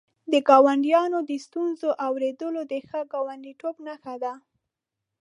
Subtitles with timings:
[0.31, 4.33] د ګاونډیانو د ستونزو اورېدل د ښه ګاونډیتوب نښه ده.